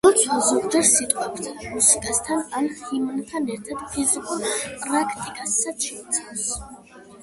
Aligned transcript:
ლოცვა 0.05 0.35
ზოგჯერ 0.45 0.87
სიტყვებთან, 0.91 1.59
მუსიკასთან 1.73 2.41
ან 2.61 2.71
ჰიმნთან 2.81 3.53
ერთად 3.59 3.87
ფიზიკურ 3.95 4.53
პრაქტიკასაც 4.89 5.91
შეიცავს. 5.91 6.53